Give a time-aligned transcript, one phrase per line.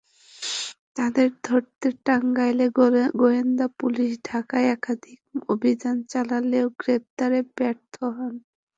[0.95, 2.59] তাঁদের ধরতে টাঙ্গাইল
[3.15, 5.19] গোয়েন্দা পুলিশ ঢাকায় একাধিক
[5.49, 8.37] অভিযান চালালেও গ্রেপ্তারে ব্যর্থ হয়।